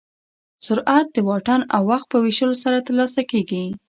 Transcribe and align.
سرعت 0.65 1.07
د 1.15 1.17
واټن 1.27 1.61
او 1.75 1.81
وخت 1.91 2.07
په 2.11 2.17
ویشلو 2.23 2.55
سره 2.63 2.85
ترلاسه 2.87 3.21
کېږي. 3.31 3.63